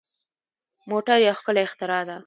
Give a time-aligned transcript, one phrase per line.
[0.89, 2.17] موټر یو ښکلی اختراع ده.